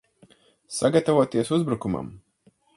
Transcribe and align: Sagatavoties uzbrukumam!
Sagatavoties 0.77 1.53
uzbrukumam! 1.59 2.13